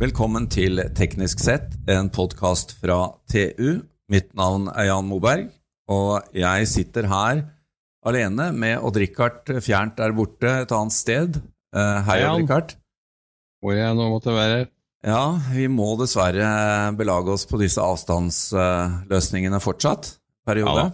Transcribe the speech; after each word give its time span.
Velkommen 0.00 0.46
til 0.48 0.80
Teknisk 0.96 1.42
sett, 1.44 1.74
en 1.90 2.08
podkast 2.08 2.72
fra 2.80 3.10
TU. 3.28 3.82
Mitt 4.10 4.30
navn 4.38 4.70
er 4.72 4.86
Jan 4.88 5.04
Moberg, 5.04 5.50
og 5.92 6.30
jeg 6.32 6.68
sitter 6.70 7.08
her 7.10 7.42
alene 8.08 8.46
med 8.56 8.80
Odd-Rikard 8.80 9.50
fjernt 9.60 9.98
der 9.98 10.14
borte 10.16 10.54
et 10.62 10.72
annet 10.72 10.94
sted. 10.96 11.36
Eh, 11.76 11.98
hei. 12.06 12.16
Odd-Rikard. 12.24 12.72
Hvor 13.60 13.76
jeg 13.76 13.98
nå 13.98 14.06
måtte 14.08 14.32
være. 14.32 14.62
Ja, 15.04 15.24
vi 15.52 15.66
må 15.68 15.90
dessverre 16.00 16.48
belage 16.96 17.34
oss 17.34 17.44
på 17.48 17.60
disse 17.60 17.84
avstandsløsningene 17.84 19.60
fortsatt. 19.60 20.14
Periode. 20.48 20.86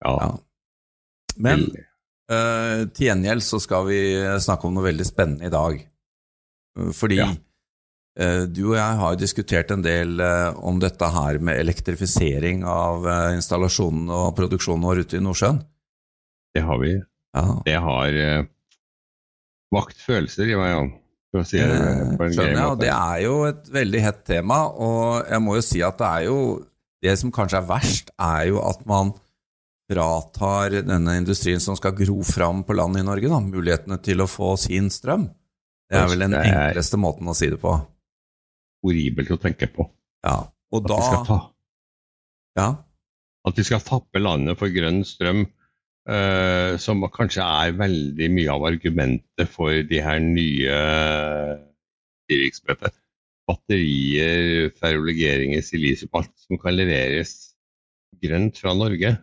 Ja. 0.00 0.14
Ja. 0.22 0.30
Men 1.36 1.66
Veldig. 1.66 1.84
eh, 2.32 2.86
til 2.96 3.10
gjengjeld 3.10 3.44
så 3.44 3.60
skal 3.60 3.84
vi 3.90 4.00
snakke 4.40 4.68
om 4.68 4.78
noe 4.78 4.88
veldig 4.88 5.06
spennende 5.08 5.48
i 5.48 5.52
dag. 5.52 5.84
Fordi 6.96 7.20
Ja. 7.20 7.28
Eh, 8.18 8.44
du 8.50 8.62
og 8.70 8.76
jeg 8.78 9.00
har 9.02 9.18
diskutert 9.20 9.72
en 9.74 9.84
del 9.84 10.20
eh, 10.20 10.50
om 10.58 10.80
dette 10.82 11.10
her 11.14 11.40
med 11.40 11.60
elektrifisering 11.62 12.64
av 12.66 13.02
installasjonene 13.06 13.36
installasjonen 13.38 14.14
og 14.14 14.30
produksjonen 14.36 14.86
vår 14.88 15.04
ute 15.04 15.18
i 15.18 15.24
Nordsjøen. 15.24 15.60
Det 16.54 16.64
har 16.66 16.80
vi. 16.82 16.94
Ja, 17.36 17.44
Det 17.64 17.76
har 17.84 18.22
vakt 19.74 20.00
følelser 20.00 20.48
i 20.48 20.56
meg, 20.58 20.72
Jan. 20.72 20.90
For 21.28 21.44
å 21.44 21.48
si 21.48 21.60
det 21.60 21.68
Eh, 21.68 22.16
på 22.16 22.24
en 22.24 22.34
skjønner 22.34 22.70
og 22.72 22.80
det 22.80 22.90
er 22.94 23.22
jo 23.26 23.36
et 23.48 23.70
veldig 23.72 24.00
hett 24.00 24.20
tema, 24.24 24.62
og 24.72 25.28
jeg 25.28 25.44
må 25.44 25.58
jo 25.58 25.64
si 25.64 25.82
at 25.84 25.98
det 26.00 26.08
er 26.08 26.28
jo 26.30 26.40
Det 26.98 27.12
som 27.14 27.30
kanskje 27.30 27.60
er 27.60 27.66
verst, 27.68 28.08
er 28.18 28.48
jo 28.48 28.58
at 28.58 28.80
man 28.82 29.12
fratar 29.86 30.80
denne 30.82 31.12
industrien 31.14 31.60
som 31.62 31.76
skal 31.78 31.92
gro 31.94 32.24
fram 32.26 32.64
på 32.66 32.74
land 32.74 32.98
i 32.98 33.04
Norge, 33.06 33.28
da, 33.30 33.38
mulighetene 33.38 34.00
til 34.02 34.18
å 34.18 34.26
få 34.26 34.56
sin 34.58 34.90
strøm. 34.90 35.28
Det 35.86 35.94
er 35.94 36.08
vel 36.10 36.24
den 36.24 36.34
enkleste 36.34 36.98
måten 36.98 37.30
å 37.30 37.36
si 37.38 37.52
det 37.52 37.60
på. 37.62 37.76
Horribelt 38.84 39.30
å 39.34 39.38
tenke 39.42 39.66
på. 39.72 39.88
Ja, 40.26 40.36
og 40.72 40.84
At 40.84 40.90
vi, 40.92 41.02
skal 41.06 41.24
ta, 41.26 41.38
Ja, 42.58 42.68
at 43.48 43.56
vi 43.58 43.64
skal 43.64 43.80
tappe 43.86 44.20
landet 44.20 44.58
for 44.60 44.68
grønn 44.74 45.00
strøm, 45.06 45.46
uh, 46.10 46.76
som 46.80 47.02
kanskje 47.14 47.42
er 47.44 47.76
veldig 47.78 48.28
mye 48.34 48.52
av 48.52 48.66
argumentet 48.68 49.48
for 49.50 49.70
de 49.88 50.00
her 50.04 50.18
nye 50.22 50.78
virksomhetene. 52.28 52.92
Batterier, 53.48 54.68
ferrolegeringer, 54.76 55.62
silisium, 55.64 56.10
alt 56.18 56.34
som 56.36 56.58
kan 56.60 56.76
leveres 56.76 57.54
grønt 58.20 58.58
fra 58.60 58.74
Norge, 58.76 59.14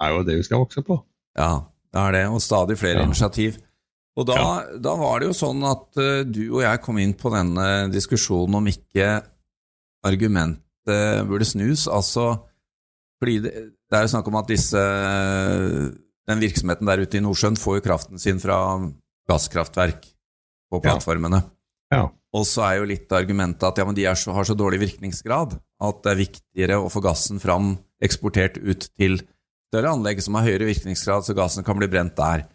er 0.00 0.14
jo 0.16 0.24
det 0.26 0.40
vi 0.40 0.46
skal 0.48 0.64
vokse 0.64 0.82
på. 0.82 0.96
ja, 1.38 1.52
det 1.90 2.00
er 2.00 2.12
det, 2.16 2.24
og 2.30 2.40
stadig 2.42 2.76
flere 2.78 3.00
Ja. 3.00 3.06
initiativ. 3.06 3.58
Og 4.18 4.26
da, 4.26 4.38
da 4.82 4.94
var 4.98 5.20
det 5.20 5.30
jo 5.30 5.36
sånn 5.36 5.62
at 5.68 6.00
eh, 6.02 6.22
du 6.26 6.42
og 6.48 6.64
jeg 6.64 6.82
kom 6.84 6.98
inn 7.00 7.14
på 7.18 7.30
denne 7.32 7.66
diskusjonen 7.92 8.58
om 8.58 8.70
ikke 8.70 9.20
argumentet 10.06 11.28
burde 11.28 11.46
snus. 11.46 11.86
Altså, 11.86 12.32
fordi 13.20 13.38
det, 13.44 13.52
det 13.90 13.98
er 13.98 14.06
jo 14.06 14.12
snakk 14.14 14.30
om 14.30 14.38
at 14.40 14.50
disse, 14.50 14.82
den 16.30 16.42
virksomheten 16.42 16.88
der 16.88 17.04
ute 17.04 17.20
i 17.20 17.22
Nordsjøen 17.24 17.58
får 17.60 17.78
jo 17.78 17.86
kraften 17.86 18.22
sin 18.22 18.40
fra 18.42 18.58
gasskraftverk 19.30 20.08
på 20.70 20.82
plattformene. 20.82 21.42
Ja. 21.92 22.06
Og 22.36 22.46
så 22.46 22.62
er 22.66 22.78
jo 22.78 22.88
litt 22.90 23.10
argumentet 23.14 23.66
at 23.66 23.80
ja, 23.80 23.86
men 23.86 23.96
de 23.96 24.06
er 24.06 24.18
så, 24.18 24.32
har 24.34 24.46
så 24.46 24.54
dårlig 24.58 24.78
virkningsgrad 24.84 25.56
at 25.58 26.02
det 26.04 26.12
er 26.12 26.20
viktigere 26.20 26.78
å 26.78 26.90
få 26.92 27.02
gassen 27.02 27.42
fram 27.42 27.74
eksportert 28.04 28.60
ut 28.60 28.86
til 28.94 29.18
større 29.70 29.94
anlegg 29.96 30.22
som 30.22 30.36
har 30.38 30.46
høyere 30.46 30.68
virkningsgrad, 30.70 31.26
så 31.26 31.34
gassen 31.36 31.66
kan 31.66 31.78
bli 31.78 31.88
brent 31.90 32.16
der. 32.18 32.46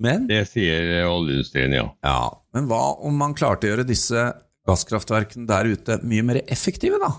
Men, 0.00 0.26
Det 0.30 0.44
sier 0.48 1.04
oljeindustrien, 1.04 1.74
ja. 1.76 1.88
ja, 2.04 2.20
men 2.56 2.68
hva 2.70 2.96
om 3.04 3.18
man 3.20 3.34
klarte 3.36 3.68
å 3.68 3.74
gjøre 3.74 3.84
disse 3.88 4.30
gasskraftverkene 4.68 5.48
der 5.48 5.68
ute 5.74 5.98
mye 6.08 6.24
mer 6.24 6.40
effektive, 6.46 6.96
da? 7.02 7.10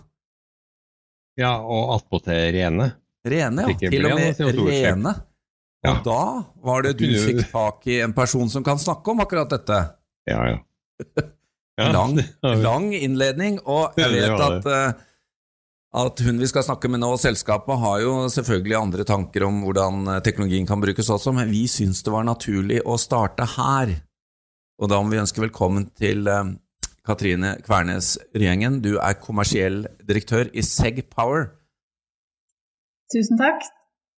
Ja, 1.40 1.52
og 1.62 1.94
attpåtil 1.96 2.50
rene. 2.56 2.92
Rene, 3.22 3.68
ja. 3.70 3.78
Til 3.84 4.08
og 4.08 4.16
med 4.18 4.26
rene. 4.26 4.34
CO2-utslipp. 4.40 4.88
rene. 4.88 5.14
Ja. 5.82 5.94
Og 5.94 6.02
da 6.06 6.24
var 6.68 6.86
det 6.86 6.96
du 7.00 7.08
fikk 7.22 7.46
tak 7.50 7.86
i 7.90 8.02
en 8.06 8.14
person 8.18 8.50
som 8.54 8.66
kan 8.66 8.82
snakke 8.82 9.14
om 9.14 9.22
akkurat 9.24 9.50
dette. 9.50 9.78
Ja, 10.30 10.42
ja. 10.52 10.60
Lang, 11.82 12.20
lang 12.44 12.92
innledning, 12.94 13.56
og 13.66 13.96
jeg 13.98 14.12
vet 14.18 14.44
at, 14.46 14.68
at 15.92 16.22
hun 16.24 16.40
vi 16.40 16.48
skal 16.48 16.64
snakke 16.64 16.88
med 16.92 17.02
nå, 17.04 17.10
selskapet, 17.20 17.76
har 17.82 18.00
jo 18.04 18.14
selvfølgelig 18.32 18.78
andre 18.80 19.06
tanker 19.08 19.44
om 19.48 19.60
hvordan 19.66 20.06
eh, 20.08 20.22
teknologien 20.24 20.68
kan 20.68 20.80
brukes 20.84 21.12
også, 21.12 21.34
men 21.36 21.52
vi 21.52 21.66
syns 21.68 22.00
det 22.06 22.14
var 22.14 22.28
naturlig 22.28 22.80
å 22.88 22.96
starte 23.02 23.48
her. 23.58 23.98
Og 24.82 24.90
da 24.92 25.02
må 25.02 25.12
vi 25.12 25.20
ønske 25.20 25.44
velkommen 25.44 25.90
til 26.00 26.30
eh, 26.32 26.54
Katrine 27.08 27.58
Kvernes 27.66 28.16
Ryengen. 28.38 28.80
Du 28.86 28.96
er 29.04 29.20
kommersiell 29.20 29.84
direktør 30.08 30.48
i 30.56 30.64
Seg 30.64 31.04
Power. 31.12 31.50
Tusen 33.12 33.40
takk. 33.42 33.68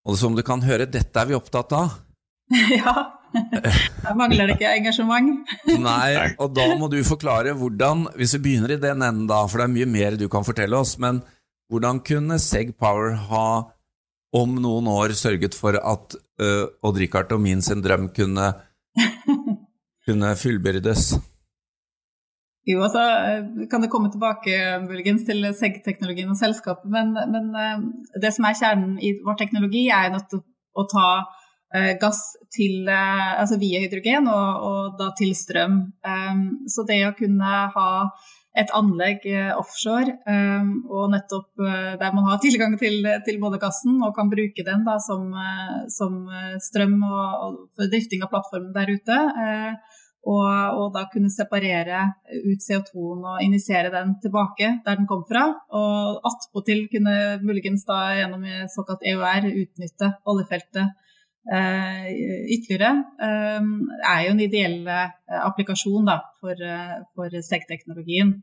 Og 0.05 0.19
som 0.19 0.38
du 0.38 0.44
kan 0.45 0.61
høre, 0.61 0.85
dette 0.85 1.19
er 1.19 1.29
vi 1.31 1.38
opptatt 1.38 1.73
av. 1.73 2.00
ja. 2.78 2.95
Her 3.34 4.13
mangler 4.13 4.45
det 4.45 4.59
ikke 4.59 4.75
engasjement. 4.78 5.47
Nei, 5.81 6.35
og 6.38 6.53
da 6.53 6.67
må 6.78 6.85
du 6.91 7.00
forklare 7.07 7.55
hvordan, 7.57 8.11
hvis 8.19 8.35
vi 8.38 8.45
begynner 8.45 8.75
i 8.75 8.81
den 8.84 9.01
enden 9.01 9.25
da, 9.31 9.41
for 9.50 9.57
det 9.57 9.72
er 9.72 9.73
mye 9.79 9.90
mer 9.90 10.19
du 10.19 10.28
kan 10.29 10.45
fortelle 10.45 10.78
oss, 10.78 11.00
men 11.01 11.23
hvordan 11.72 12.01
kunne 12.06 12.40
Seg 12.41 12.74
Power 12.79 13.16
ha 13.29 13.47
om 14.34 14.56
noen 14.62 14.88
år 14.90 15.13
sørget 15.18 15.56
for 15.57 15.78
at 15.78 16.16
uh, 16.41 16.66
Odd-Rikard 16.85 17.34
og 17.35 17.44
min 17.44 17.62
sin 17.62 17.84
drøm 17.85 18.09
kunne, 18.16 18.50
kunne 20.07 20.34
fullbyrdes? 20.40 21.13
Jo, 22.63 22.79
altså 22.85 23.02
eh, 23.03 23.47
kan 23.68 23.84
det 23.84 23.90
komme 23.91 24.07
tilbake 24.07 24.56
muligens 24.85 25.25
til 25.28 25.44
SEG-teknologien 25.52 26.29
og 26.31 26.38
selskapet, 26.40 26.88
men, 26.88 27.12
men 27.12 27.50
det 28.23 28.31
som 28.31 28.47
er 28.47 28.56
kjernen 28.56 28.94
i 29.03 29.09
vår 29.19 29.35
teknologi, 29.41 29.90
er 29.91 30.13
nettopp 30.13 30.47
å 30.79 30.85
ta 30.88 31.09
gass 32.00 32.22
til, 32.53 32.85
altså 32.88 33.57
via 33.57 33.81
hydrogen 33.81 34.29
og, 34.29 34.63
og 34.69 34.96
da 35.00 35.09
til 35.18 35.34
strøm. 35.35 35.79
Um, 36.06 36.44
så 36.69 36.85
det 36.85 37.00
å 37.07 37.16
kunne 37.18 37.53
ha 37.73 37.90
et 38.53 38.69
anlegg 38.78 39.25
eh, 39.25 39.50
offshore 39.58 40.14
um, 40.30 40.69
og 40.86 41.09
nettopp 41.14 41.64
eh, 41.66 41.96
der 41.97 42.14
man 42.14 42.28
har 42.30 42.41
tilgang 42.41 42.75
til, 42.78 43.00
til 43.25 43.40
bådekassen 43.41 43.97
og 44.06 44.14
kan 44.18 44.30
bruke 44.30 44.66
den 44.68 44.86
da 44.86 45.00
som, 45.02 45.25
eh, 45.34 45.80
som 45.90 46.19
strøm 46.62 47.00
og, 47.02 47.59
for 47.74 47.90
drifting 47.90 48.22
av 48.25 48.30
plattformen 48.34 48.74
der 48.75 48.94
ute. 48.94 49.19
og, 50.24 50.46
og 50.80 50.94
da 50.94 51.02
kunne 51.12 51.31
separere 51.34 52.06
ut 52.46 52.62
CO2-en 52.64 53.25
og 53.28 53.41
injisere 53.44 53.90
den 53.91 54.14
tilbake 54.24 54.70
der 54.85 55.00
den 55.02 55.09
kom 55.09 55.25
fra. 55.28 55.50
Og 55.74 56.22
attpåtil 56.30 56.85
kunne 56.94 57.40
muligens 57.44 57.84
da 57.90 58.14
gjennom 58.22 58.46
såkalt 58.72 59.03
EUR 59.09 59.50
utnytte 59.50 60.14
oljefeltet 60.30 60.94
ytterligere. 61.51 63.03
Eh, 63.19 63.67
er 64.09 64.21
jo 64.25 64.31
en 64.33 64.41
ideell 64.45 64.87
eh, 64.87 65.11
applikasjon 65.43 66.07
da, 66.07 66.19
for, 66.39 66.55
eh, 66.55 66.97
for 67.15 67.35
SEG-teknologien. 67.41 68.37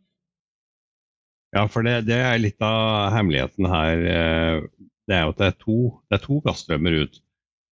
Ja, 1.56 1.64
for 1.66 1.82
det, 1.82 2.04
det 2.06 2.20
er 2.22 2.38
litt 2.38 2.60
av 2.62 3.10
hemmeligheten 3.16 3.66
her. 3.66 4.04
eh, 4.06 4.86
Det 5.10 5.16
er 5.16 5.24
jo 5.26 5.32
at 5.32 5.40
det 5.40 5.46
er 5.48 5.56
to, 5.58 5.78
det 6.06 6.18
er 6.20 6.26
to 6.26 6.40
gassstrømmer 6.44 6.98
ut. 7.02 7.16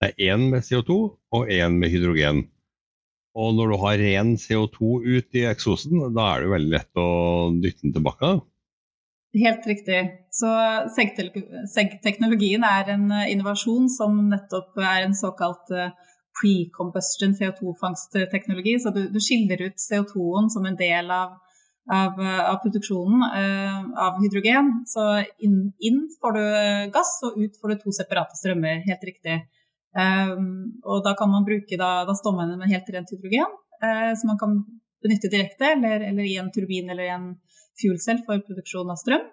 Det 0.03 0.09
er 0.09 0.33
én 0.35 0.49
med 0.51 0.65
CO2 0.67 0.95
og 1.35 1.51
én 1.55 1.77
med 1.79 1.93
hydrogen. 1.93 2.49
Og 3.39 3.53
når 3.55 3.71
du 3.71 3.77
har 3.85 4.01
ren 4.01 4.33
CO2 4.41 5.05
ut 5.07 5.37
i 5.39 5.45
eksosen, 5.47 6.01
da 6.17 6.25
er 6.33 6.41
det 6.41 6.49
jo 6.49 6.55
veldig 6.57 6.73
lett 6.73 6.99
å 6.99 7.09
dytte 7.63 7.85
den 7.85 7.95
tilbake. 7.95 8.33
Helt 9.37 9.67
riktig. 9.67 9.99
Så 10.33 10.49
SEG-teknologien 10.95 12.63
er 12.65 12.95
en 12.95 13.11
eh, 13.13 13.27
innovasjon 13.35 13.91
som 13.93 14.23
nettopp 14.31 14.79
er 14.81 15.05
en 15.05 15.17
såkalt 15.17 15.69
eh, 15.77 15.91
pre-combustion 16.39 17.35
CO2-fangstteknologi. 17.37 18.79
Så 18.81 18.93
du, 18.95 19.03
du 19.13 19.21
skiller 19.21 19.67
ut 19.67 19.77
CO2-en 19.85 20.49
som 20.55 20.65
en 20.65 20.79
del 20.81 21.13
av, 21.13 21.37
av, 21.93 22.17
eh, 22.25 22.41
av 22.47 22.57
produksjonen 22.63 23.27
uh, 23.29 23.85
av 24.07 24.17
hydrogen. 24.23 24.73
Så 24.89 25.05
inn, 25.45 25.61
inn, 25.85 26.01
får 26.23 26.39
du 26.39 26.43
gass, 26.97 27.13
og 27.29 27.37
ut 27.37 27.61
får 27.61 27.75
du 27.75 27.83
to 27.83 27.95
separate 27.99 28.41
strømmer. 28.41 28.81
Helt 28.89 29.05
riktig. 29.11 29.43
Um, 29.99 30.79
og 30.89 31.05
da 31.05 31.13
kan 31.19 31.29
man 31.33 31.45
bruke, 31.45 31.77
da, 31.81 32.07
da 32.09 32.17
står 32.17 32.37
man 32.37 32.57
med 32.61 32.73
helt 32.73 32.89
rent 32.95 33.13
hydrogen, 33.13 33.61
uh, 33.85 34.13
som 34.17 34.33
man 34.33 34.41
kan 34.41 34.57
benytte 35.05 35.29
direkte, 35.33 35.75
eller, 35.77 36.01
eller 36.09 36.25
i 36.25 36.39
en 36.41 36.49
turbin 36.55 36.89
eller 36.89 37.05
i 37.05 37.13
en 37.13 37.29
fuelcell 37.81 38.23
for 38.27 38.41
produksjon 38.47 38.91
av 38.93 38.99
strøm. 39.01 39.25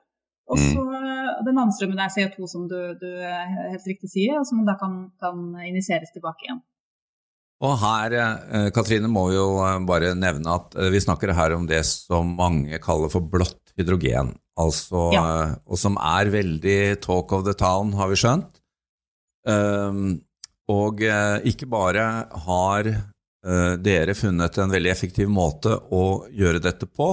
Og 0.54 0.60
så 0.62 0.82
eh, 0.94 1.32
Den 1.48 1.58
andre 1.58 1.74
strømmen 1.74 2.00
er 2.04 2.12
CO2, 2.14 2.48
som 2.52 2.68
du, 2.70 2.78
du 3.02 3.08
helt 3.26 3.88
riktig 3.90 4.12
sier, 4.12 4.38
og 4.40 4.46
som 4.46 4.62
da 4.68 4.76
kan, 4.78 5.08
kan 5.22 5.40
injiseres 5.66 6.14
tilbake 6.14 6.46
igjen. 6.46 6.60
Og 7.66 7.78
her, 7.82 8.14
eh, 8.20 8.68
Katrine, 8.76 9.08
må 9.10 9.30
jo 9.34 9.46
eh, 9.66 9.80
bare 9.88 10.12
nevne 10.20 10.54
at 10.60 10.76
eh, 10.78 10.92
vi 10.94 11.02
snakker 11.02 11.34
her 11.34 11.56
om 11.56 11.66
det 11.70 11.82
som 11.88 12.36
mange 12.38 12.78
kaller 12.84 13.10
for 13.10 13.26
blått 13.26 13.74
hydrogen. 13.80 14.34
Altså, 14.60 15.08
Ja. 15.16 15.24
eh, 15.24 15.56
og 15.66 15.80
som 15.82 15.98
er 15.98 16.30
veldig 16.34 16.80
talk 17.04 17.32
of 17.34 17.46
the 17.48 17.56
town, 17.58 17.94
har 17.98 18.12
vi 18.12 18.20
skjønt. 18.22 18.62
Um, 19.46 20.22
og 20.72 21.02
eh, 21.06 21.38
ikke 21.46 21.68
bare 21.70 22.04
har 22.48 22.88
eh, 22.90 23.74
dere 23.78 24.16
funnet 24.18 24.58
en 24.58 24.72
veldig 24.74 24.90
effektiv 24.90 25.30
måte 25.30 25.76
å 25.94 26.26
gjøre 26.34 26.62
dette 26.66 26.88
på, 26.90 27.10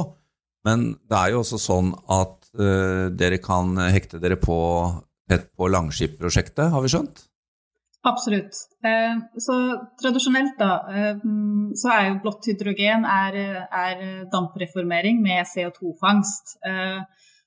Men 0.67 0.93
det 1.11 1.19
er 1.19 1.33
jo 1.33 1.43
også 1.43 1.59
sånn 1.59 1.91
at 2.13 2.37
uh, 2.59 3.09
dere 3.11 3.41
kan 3.43 3.75
hekte 3.91 4.21
dere 4.23 4.39
på 4.41 4.57
tett 5.31 5.49
på 5.57 5.69
Langskip-prosjektet, 5.73 6.71
har 6.73 6.83
vi 6.85 6.91
skjønt? 6.93 7.27
Absolutt. 8.03 8.57
Eh, 8.83 9.19
så 9.39 9.57
tradisjonelt 10.03 10.57
da, 10.59 10.73
eh, 10.91 11.21
så 11.79 11.93
er 11.95 12.09
jo 12.09 12.21
blått 12.25 12.49
hydrogen 12.51 13.07
er, 13.07 13.37
er 13.71 14.01
dampreformering 14.33 15.21
med 15.23 15.47
CO2-fangst. 15.47 16.57
Eh, 16.67 16.99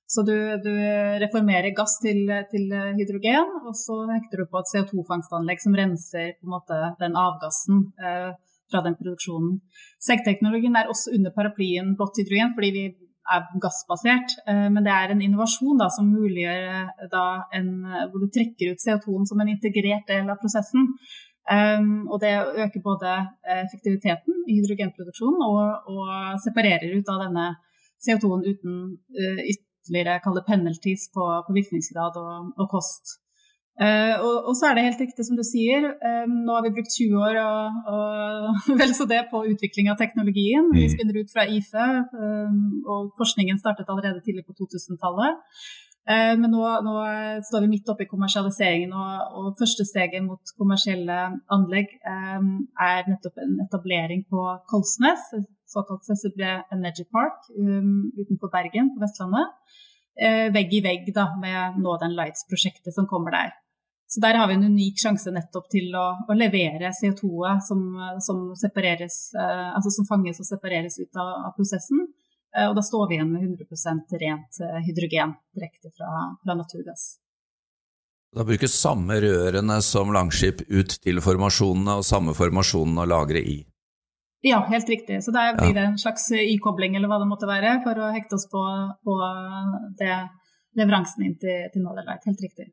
så 0.07 0.23
du, 0.23 0.35
du, 0.63 0.71
reformerer 1.19 1.73
gass 1.75 1.97
til, 2.00 2.29
til, 2.51 2.71
hydrogen, 2.95 3.51
og 3.65 3.73
så 3.75 4.03
hekter 4.13 4.44
du 4.44 4.51
på 4.51 4.62
et 4.62 4.71
CO2-fangstanlegg 4.71 5.63
som 5.63 5.75
renser 5.75 6.35
på 6.38 6.45
en 6.45 6.53
måte 6.53 6.77
den 7.01 7.17
avgassen 7.17 7.88
fra 7.97 8.83
den 8.85 8.95
produksjonen. 9.00 9.57
Seggteknologien 10.06 10.77
er 10.77 10.94
også 10.94 11.15
under 11.17 11.33
paraplyen 11.33 11.95
blått 11.97 12.21
hydrogen, 12.21 12.53
fordi 12.53 12.69
vi 12.77 12.85
er 13.33 13.45
gassbasert. 13.62 14.38
Eh, 14.48 14.68
men 14.74 14.86
det 14.86 14.94
er 14.94 15.13
en 15.13 15.24
innovasjon 15.25 15.80
da, 15.81 15.89
som 15.94 16.12
muliggjør 16.13 17.10
da 17.12 17.25
en, 17.57 17.69
hvor 18.12 18.24
du 18.24 18.30
trekker 18.33 18.74
ut 18.74 18.83
CO2-en 18.83 19.30
som 19.30 19.42
en 19.42 19.54
integrert 19.54 20.07
del 20.12 20.30
av 20.30 20.42
prosessen. 20.42 20.92
Um, 21.45 22.07
og 22.10 22.18
det 22.24 22.31
øker 22.33 22.81
både 22.81 23.10
effektiviteten 23.45 24.39
i 24.50 24.56
hydrogenproduksjonen 24.57 25.44
og, 25.45 25.92
og 25.94 26.39
separerer 26.42 26.95
ut 26.98 27.12
av 27.13 27.19
denne 27.22 27.44
CO2-en 28.01 28.48
uten 28.48 28.80
uh, 29.13 29.44
ytterligere 29.45 30.42
penalties 30.48 31.06
på, 31.13 31.27
på 31.45 31.54
virkningsgrad 31.54 32.18
og, 32.18 32.50
og 32.57 32.72
kost. 32.72 33.19
Uh, 33.75 34.16
og, 34.24 34.36
og, 34.48 34.54
så 34.56 34.69
er 34.69 34.77
det 34.77 34.86
helt 34.86 35.01
riktig 35.04 35.24
som 35.27 35.36
du 35.36 35.42
sier, 35.44 35.83
um, 36.00 36.36
nå 36.48 36.54
har 36.56 36.63
vi 36.63 36.72
brukt 36.77 36.94
20 36.95 37.24
år 37.27 37.39
og, 37.42 37.80
og 38.72 38.77
vel 38.80 38.94
så 38.95 39.04
det 39.10 39.25
på 39.27 39.42
utvikling 39.51 39.89
av 39.92 39.98
teknologien. 40.00 40.69
Vi 40.72 40.86
mm. 40.86 40.94
spinner 40.94 41.18
ut 41.19 41.33
fra 41.33 41.44
IFE, 41.44 41.88
um, 42.16 42.62
og 42.88 43.10
forskningen 43.19 43.60
startet 43.60 43.92
allerede 43.92 44.24
tidlig 44.24 44.45
på 44.48 44.56
2000-tallet. 44.62 45.42
Uh, 46.07 46.38
men 46.39 46.48
nå, 46.54 46.62
nå, 46.88 46.94
står 47.50 47.66
vi 47.66 47.72
midt 47.74 47.92
oppe 47.92 48.06
i 48.06 48.10
kommersialiseringen, 48.13 48.94
og, 48.95 49.36
og 49.42 49.60
første 49.60 49.83
steget 49.89 50.24
mot 50.24 50.56
kommersielle 50.56 51.19
anlegg 51.51 51.92
um, 52.07 52.56
er 52.80 53.12
nettopp 53.12 53.44
en 53.44 53.60
etablering 53.66 54.24
på 54.31 54.45
Kolsnes, 54.72 55.27
såkalt 55.68 56.07
CCB 56.07 56.45
Energy 56.72 57.04
Park 57.12 57.44
utenfor 57.51 58.54
Bergen 58.56 58.94
på 58.95 59.04
Vestlandet. 59.04 59.51
Vegg 60.56 60.72
i 60.72 60.80
vegg 60.80 61.10
da, 61.12 61.25
med 61.42 61.81
Northern 61.83 62.16
Lights-prosjektet 62.16 62.95
som 62.95 63.10
kommer 63.12 63.36
der. 63.36 63.56
Så 64.15 64.21
der 64.21 64.38
har 64.39 64.47
vi 64.47 64.53
en 64.53 64.63
unik 64.63 65.01
sjanse 65.01 65.31
nettopp 65.35 65.65
til 65.73 65.89
å, 66.00 66.06
å 66.31 66.35
levere 66.39 66.88
CO2-et 66.95 67.65
som, 67.67 67.81
som, 68.23 68.38
eh, 68.56 69.65
altså 69.75 69.91
som, 69.91 70.06
fanges 70.07 70.39
og 70.39 70.47
separeres 70.47 70.95
ut 71.01 71.19
av, 71.19 71.31
av 71.50 71.51
prosessen. 71.57 72.06
Eh, 72.56 72.69
og 72.69 72.77
da 72.77 72.83
står 72.88 73.09
vi 73.09 73.17
igjen 73.17 73.33
med 73.33 73.44
100% 73.44 74.15
rent 74.21 74.62
eh, 74.63 74.77
hydrogen 74.85 75.33
direkte 75.51 75.91
fra, 75.91 76.12
fra, 76.45 76.56
naturgass. 76.56 77.03
Da 78.39 78.45
brukes 78.47 78.77
samme 78.79 79.19
rørene 79.19 79.81
som 79.83 80.15
Langskip 80.15 80.63
ut 80.63 80.95
til 81.03 81.19
formasjonene, 81.27 81.97
og 82.00 82.07
samme 82.07 82.38
formasjonene 82.39 83.03
å 83.03 83.12
lagre 83.17 83.44
i? 83.44 83.57
Ja, 84.47 84.62
helt 84.71 84.88
riktig. 84.95 85.19
Så 85.27 85.35
der 85.35 85.59
blir 85.59 85.75
det 85.75 85.89
en 85.89 86.00
slags 86.00 86.29
ikobling 86.39 86.95
eller 86.95 87.12
hva 87.12 87.19
det 87.19 87.27
måtte 87.27 87.51
være, 87.51 87.81
for 87.83 88.00
å 88.00 88.13
hekte 88.15 88.39
oss 88.39 88.47
på, 88.47 88.63
på 89.03 89.19
det 90.00 90.15
leveransen 90.79 91.27
inn 91.27 91.38
til, 91.44 91.67
til 91.75 91.83
Light. 91.83 92.23
Helt 92.31 92.47
riktig 92.47 92.71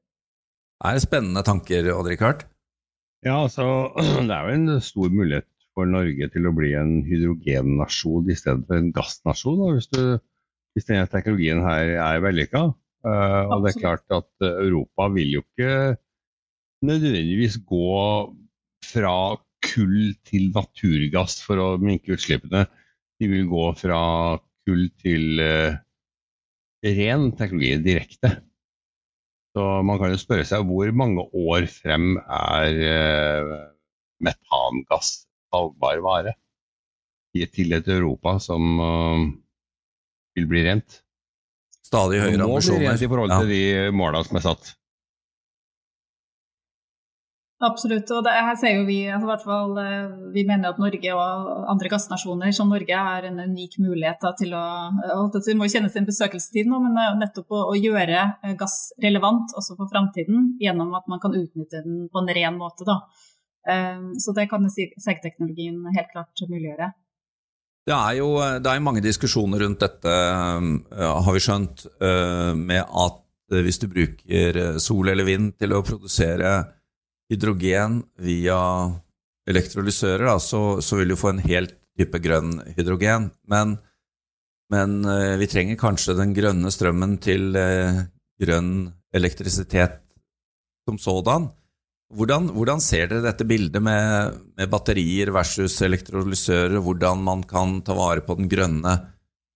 er 0.83 0.99
det 0.99 1.05
spennende 1.05 1.45
tanker, 1.47 1.89
Odd-Rikard? 1.95 2.47
Ja, 3.23 3.45
altså, 3.45 3.65
det 4.29 4.35
er 4.35 4.49
jo 4.49 4.59
en 4.59 4.83
stor 4.83 5.13
mulighet 5.15 5.49
for 5.73 5.89
Norge 5.89 6.29
til 6.33 6.49
å 6.49 6.55
bli 6.57 6.75
en 6.77 7.01
hydrogennasjon 7.07 8.31
i 8.31 8.37
stedet 8.37 8.67
for 8.69 8.79
en 8.79 8.93
gassnasjon, 8.95 9.63
hvis, 9.77 9.89
du, 9.95 10.19
hvis 10.75 10.89
denne 10.89 11.09
teknologien 11.11 11.63
her 11.65 11.95
er 11.97 12.25
vellykka. 12.25 12.67
Uh, 13.03 13.51
og 13.51 13.65
det 13.65 13.73
er 13.73 13.81
klart 13.81 14.15
at 14.15 14.47
Europa 14.47 15.09
vil 15.15 15.39
jo 15.39 15.43
ikke 15.43 15.97
nødvendigvis 16.87 17.57
gå 17.67 17.97
fra 18.87 19.17
kull 19.63 20.13
til 20.27 20.51
naturgass 20.55 21.41
for 21.47 21.63
å 21.63 21.69
minke 21.83 22.15
utslippene. 22.17 22.67
De 23.23 23.31
vil 23.31 23.49
gå 23.51 23.67
fra 23.79 24.03
kull 24.67 24.89
til 25.03 25.43
uh, 25.43 25.79
ren 26.83 27.31
teknologi 27.39 27.77
direkte. 27.83 28.37
Så 29.53 29.65
man 29.85 30.01
kan 30.01 30.15
jo 30.15 30.21
spørre 30.21 30.47
seg 30.49 30.65
hvor 30.65 30.93
mange 30.97 31.27
år 31.29 31.67
frem 31.69 32.17
er 32.23 32.79
eh, 32.89 33.51
metangass 34.25 35.27
valgbar 35.53 36.01
vare 36.05 36.37
til 37.33 37.73
et 37.73 37.89
Europa 37.89 38.37
som 38.45 38.81
uh, 38.81 39.23
vil 40.37 40.49
bli 40.49 40.65
rent? 40.67 40.99
Stadig 41.85 42.21
høyere 42.21 42.45
ambisjoner. 42.45 42.77
Må 42.77 42.81
bli 42.83 42.91
rent 42.91 43.05
i 43.05 43.09
forhold 43.09 43.33
til 43.33 43.53
ja. 43.53 43.53
de 43.53 43.97
målene 43.97 44.29
som 44.29 44.39
er 44.41 44.45
satt. 44.45 44.73
Absolutt. 47.63 48.11
og 48.11 48.25
det, 48.27 48.33
her 48.35 48.57
ser 48.59 48.73
jo 48.75 48.87
Vi 48.89 48.97
altså 49.07 49.29
hvert 49.29 49.45
fall, 49.47 49.77
eh, 49.79 50.15
vi 50.35 50.43
mener 50.49 50.73
at 50.73 50.81
Norge 50.83 51.15
og 51.15 51.69
andre 51.71 51.91
gassnasjoner 51.93 52.55
som 52.57 52.73
Norge 52.73 53.03
har 53.09 53.29
en 53.29 53.39
unik 53.39 53.77
mulighet 53.85 54.25
da, 54.25 54.33
til 54.39 54.57
å 54.59 55.29
Vi 55.47 55.55
må 55.59 55.69
kjenne 55.71 55.91
sin 55.93 56.09
besøkelsestid 56.09 56.71
nå, 56.71 56.81
men 56.83 56.99
eh, 56.99 57.13
nettopp 57.21 57.55
å, 57.55 57.63
å, 57.71 57.77
gjøre 57.79 58.25
eh, 58.43 58.57
gass 58.59 58.91
relevant 59.03 59.55
også 59.55 59.79
for 59.79 59.91
framtiden 59.93 60.57
gjennom 60.63 60.91
at 60.99 61.07
man 61.07 61.23
kan 61.23 61.39
utnytte 61.39 61.85
den 61.87 62.09
på 62.11 62.23
en 62.23 62.35
ren 62.35 62.59
måte. 62.59 62.87
Da. 62.89 63.03
Så 64.19 64.33
det 64.35 64.49
kan 64.51 64.65
seggteknologien 64.67 65.77
helt 65.95 66.09
klart 66.11 66.41
muliggjøre. 66.51 66.89
Det 67.87 67.95
er 67.95 68.17
jo 68.19 68.33
det 68.59 68.71
er 68.71 68.83
mange 68.83 69.03
diskusjoner 69.05 69.63
rundt 69.63 69.85
dette, 69.85 70.15
har 70.99 71.37
vi 71.37 71.43
skjønt, 71.43 71.85
med 72.59 72.83
at 72.83 73.21
hvis 73.55 73.79
du 73.79 73.87
bruker 73.93 74.59
sol 74.83 75.13
eller 75.15 75.29
vind 75.29 75.55
til 75.63 75.77
å 75.77 75.85
produsere 75.87 76.57
hydrogen 77.33 78.03
via 78.21 78.59
elektrolysører, 79.49 80.27
da, 80.29 80.37
så, 80.41 80.81
så, 80.85 80.99
vil 81.01 81.13
du 81.13 81.19
få 81.19 81.33
en 81.33 81.43
helt 81.43 81.75
type 81.99 82.21
grønn 82.23 82.59
hydrogen. 82.77 83.31
Men, 83.51 83.77
men 84.73 85.01
eh, 85.09 85.35
vi 85.41 85.49
trenger 85.51 85.81
kanskje 85.81 86.17
den 86.19 86.35
grønne 86.37 86.71
strømmen 86.73 87.17
til 87.23 87.57
eh, 87.59 88.05
grønn 88.43 88.93
elektrisitet 89.15 90.01
som 90.89 90.99
sådan. 91.01 91.51
Hvordan, 92.13 92.51
hvordan, 92.53 92.83
ser 92.85 93.09
dere 93.09 93.25
dette 93.25 93.47
bildet 93.49 93.81
med, 93.81 94.37
med, 94.59 94.69
batterier 94.69 95.31
versus 95.33 95.79
elektrolysører, 95.85 96.77
hvordan 96.85 97.23
man 97.25 97.45
kan 97.49 97.79
ta 97.85 97.97
vare 97.97 98.25
på 98.25 98.37
den 98.37 98.51
grønne 98.53 98.99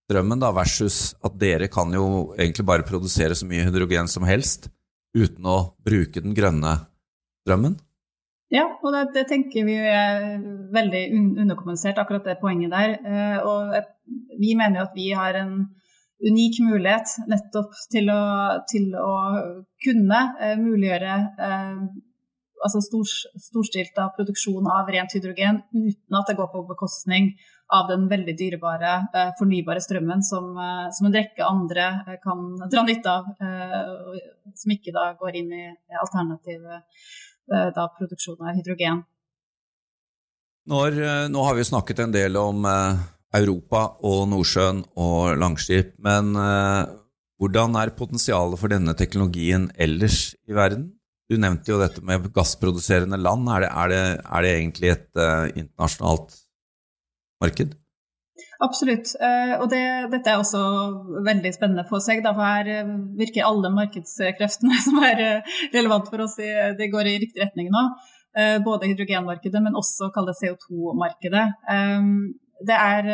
strømmen, 0.07 0.41
da, 0.41 0.53
versus 0.57 1.13
at 1.27 1.37
dere 1.37 1.69
kan 1.73 1.93
jo 1.93 2.33
egentlig 2.39 2.65
bare 2.65 2.87
produsere 2.87 3.37
så 3.37 3.49
mye 3.49 3.67
hydrogen 3.67 4.09
som 4.09 4.25
helst 4.29 4.71
uten 5.17 5.49
å 5.49 5.59
bruke 5.85 6.23
den 6.25 6.37
grønne 6.37 6.79
strømmen? 6.79 6.96
Ja, 8.53 8.69
og 8.79 8.93
det, 8.95 9.03
det, 9.17 9.25
tenker 9.31 9.67
vi 9.67 9.75
er 9.75 10.37
veldig 10.75 11.03
un 11.17 11.27
underkommunisert, 11.43 11.99
akkurat 11.99 12.27
det 12.29 12.39
poenget 12.43 12.71
der. 12.75 12.95
Eh, 13.03 13.39
og 13.43 13.75
et, 13.75 13.89
vi 14.39 14.55
mener 14.59 14.81
jo 14.81 14.87
at 14.87 14.95
vi 14.99 15.09
har 15.19 15.39
en 15.41 15.57
unik 16.27 16.61
mulighet 16.65 17.17
nettopp 17.29 17.75
til 17.93 18.11
å, 18.13 18.21
til 18.71 18.95
å 18.97 19.15
kunne 19.83 20.21
eh, 20.41 20.55
muliggjøre 20.61 21.17
eh, 21.49 21.83
altså 22.65 22.81
stor, 22.85 23.11
storstilt 23.49 23.99
produksjon 24.17 24.71
av 24.73 24.89
rent 24.93 25.13
hydrogen 25.17 25.61
uten 25.75 26.19
at 26.19 26.31
det 26.31 26.39
går 26.39 26.49
på 26.55 26.65
bekostning 26.71 27.35
av 27.75 27.89
den 27.91 28.07
veldig 28.11 28.35
dyrebare 28.39 28.93
eh, 29.11 29.31
fornybare 29.39 29.83
strømmen 29.83 30.23
som, 30.23 30.53
eh, 30.55 30.87
som, 30.95 31.09
en 31.09 31.17
rekke 31.17 31.47
andre 31.47 31.87
eh, 32.07 32.19
kan 32.23 32.45
dra 32.71 32.85
nytte 32.87 33.11
av, 33.11 33.31
som 34.55 34.75
ikke 34.75 34.95
da 34.95 35.09
går 35.19 35.41
inn 35.43 35.51
i 35.57 35.65
alternative 36.01 36.83
da 37.47 37.87
produksjon 37.99 38.41
av 38.43 38.57
hydrogen. 38.57 39.05
Når, 40.67 40.99
eh, 40.99 41.29
nå 41.31 41.45
har 41.47 41.55
vi 41.55 41.67
snakket 41.67 42.01
en 42.03 42.15
del 42.15 42.37
om 42.41 42.65
eh, 42.67 42.99
Europa 43.39 43.85
og 44.03 44.25
Nordsjøen 44.33 44.83
og 44.99 45.37
Langskip, 45.39 45.95
men 46.03 46.33
hvordan 47.37 47.77
er 47.77 47.93
potensialet 47.99 48.57
for 48.57 48.73
denne 48.73 48.95
teknologien 48.97 49.69
ellers 49.77 50.31
i 50.49 50.57
verden? 50.57 50.87
Du 51.29 51.37
nevnte 51.37 51.75
jo 51.75 51.81
dette 51.83 52.01
med 52.07 52.31
gassproduserende 52.33 53.19
land. 53.21 53.51
Er 53.53 53.67
det, 53.67 53.71
er 53.71 53.93
det, 53.93 54.01
er 54.25 54.47
det 54.47 54.53
egentlig 54.55 54.93
et 54.95 55.21
internasjonalt 55.59 56.39
marked? 57.43 57.75
Absolutt. 58.65 59.13
Eh, 59.21 59.55
og 59.61 59.69
det, 59.69 59.83
dette 60.15 60.33
er 60.33 60.41
også 60.41 60.61
veldig 61.27 61.53
spennende 61.55 61.85
for 61.89 62.01
seg. 62.05 62.23
Da, 62.25 62.33
for 62.37 62.47
her 62.47 62.71
eh, 62.73 62.93
virker 63.19 63.49
alle 63.49 63.73
markedskreftene 63.75 64.81
som 64.87 65.01
er 65.05 65.23
eh, 65.25 65.55
relevant 65.77 66.09
for 66.11 66.25
oss, 66.25 66.39
det 66.39 66.91
går 66.93 67.11
i 67.11 67.19
riktig 67.25 67.45
retning 67.45 67.73
nå. 67.75 67.89
Både 68.61 68.85
hydrogenmarkedet, 68.85 69.63
men 69.65 69.79
også 69.81 70.11
kall 70.13 70.27
det 70.29 70.35
CO2-markedet. 70.37 71.45
Det 72.69 72.77
er, 72.77 73.07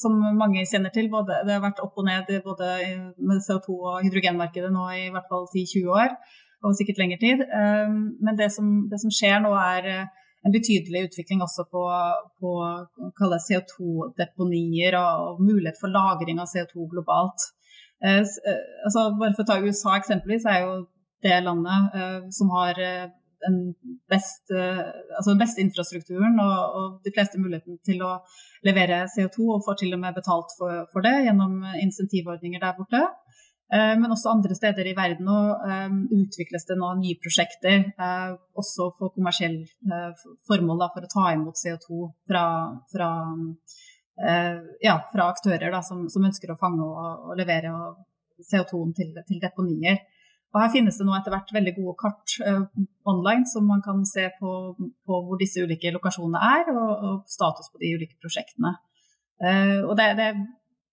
som 0.00 0.14
mange 0.38 0.62
kjenner 0.64 0.88
til, 0.94 1.10
både, 1.12 1.42
det 1.44 1.52
har 1.52 1.60
vært 1.60 1.82
opp 1.84 2.00
og 2.00 2.06
ned 2.06 2.30
både 2.46 2.70
med 3.20 3.42
CO2- 3.44 3.76
og 3.76 3.98
hydrogenmarkedet 4.06 4.70
nå 4.72 4.86
i 4.96 5.10
hvert 5.12 5.28
fall 5.28 5.44
10-20 5.44 5.92
år, 5.92 6.16
og 6.64 6.78
sikkert 6.78 7.02
lengre 7.02 7.20
tid. 7.20 7.44
Men 8.24 8.40
det 8.40 8.48
som, 8.56 8.70
det 8.88 9.02
som 9.04 9.12
skjer 9.12 9.44
nå, 9.44 9.52
er 9.60 10.08
en 10.46 10.54
betydelig 10.54 11.04
utvikling 11.08 11.42
også 11.44 11.66
på, 11.68 11.82
på 12.40 12.50
CO2-deponier 13.48 14.96
og, 15.00 15.42
mulighet 15.42 15.80
for 15.80 15.92
lagring 15.92 16.40
av 16.40 16.48
CO2 16.48 16.86
globalt. 16.94 17.50
Eh, 18.04 18.22
eh, 18.22 18.62
altså, 18.86 19.10
bare 19.20 19.36
for 19.36 19.44
å 19.44 19.50
ta 19.50 19.60
USA 19.60 19.96
eksempelvis, 19.98 20.46
er 20.48 20.64
jo 20.64 20.76
det 21.22 21.40
landet 21.44 21.96
eh, 22.00 22.20
som 22.32 22.52
har 22.56 22.80
eh, 22.80 23.08
den, 23.44 23.58
beste, 24.10 24.56
eh, 24.56 25.16
altså 25.18 25.36
best 25.40 25.60
infrastrukturen 25.60 26.40
og, 26.40 26.56
og, 26.78 26.86
de 27.04 27.12
fleste 27.14 27.40
muligheten 27.40 27.80
til 27.86 28.02
å 28.04 28.16
levere 28.66 29.04
CO2, 29.12 29.46
og 29.56 29.64
får 29.66 29.80
til 29.82 29.96
og 29.96 30.02
med 30.02 30.16
betalt 30.16 30.52
for, 30.58 30.86
for 30.92 31.04
det 31.04 31.14
gjennom 31.26 31.60
insentivordninger 31.80 32.64
der 32.64 32.76
borte. 32.78 33.04
Eh, 33.72 33.96
men 34.00 34.10
også 34.10 34.32
andre 34.32 34.54
steder 34.58 34.88
i 34.90 34.96
verden 34.98 35.28
og, 35.30 35.60
um, 35.62 36.00
utvikles 36.10 36.66
det 36.66 36.74
nå 36.78 36.88
nye 36.98 37.18
prosjekter, 37.22 37.84
uh, 38.02 38.32
også 38.58 38.88
for 38.98 39.12
kommersiell 39.14 39.60
uh, 39.86 40.10
formål, 40.48 40.88
for 40.90 41.06
å 41.06 41.10
ta 41.12 41.28
imot 41.36 41.60
CO2 41.60 42.08
fra, 42.26 42.42
fra, 42.90 43.10
uh, 44.26 44.58
ja, 44.82 44.96
fra 45.12 45.28
aktører 45.30 45.70
da, 45.70 45.84
som, 45.86 46.08
som, 46.10 46.26
ønsker 46.26 46.50
å 46.50 46.58
fange 46.58 46.82
og, 46.82 47.30
og 47.30 47.38
levere 47.38 47.70
CO2-en 48.42 48.96
til, 48.96 49.14
til, 49.28 49.38
deponier. 49.38 50.02
Og 50.50 50.64
Her 50.64 50.74
finnes 50.74 50.98
det 50.98 51.06
nå 51.06 51.14
etter 51.14 51.30
hvert 51.30 51.54
veldig 51.54 51.76
gode 51.76 51.94
kart 52.00 52.32
online 53.06 53.46
som 53.46 53.68
man 53.70 53.84
kan 53.84 54.00
se 54.02 54.24
på, 54.40 54.54
på, 54.74 55.18
hvor 55.28 55.38
disse 55.38 55.62
ulike 55.62 55.92
lokasjonene 55.94 56.40
er, 56.58 56.72
og, 56.74 57.04
og 57.06 57.20
status 57.30 57.70
på 57.70 57.78
de 57.84 57.92
ulike 57.94 58.18
prosjektene. 58.18 58.72
og 59.86 59.94
det, 60.00 60.08
det 60.18 60.32